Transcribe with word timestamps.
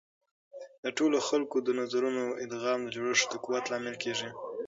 د 0.83 0.85
ټولو 0.97 1.17
خلکو 1.27 1.57
د 1.61 1.69
نظرونو 1.79 2.23
ادغام 2.45 2.79
د 2.83 2.89
جوړښت 2.95 3.27
د 3.31 3.33
قوت 3.43 3.65
لامل 3.71 3.95
کیږي. 4.03 4.29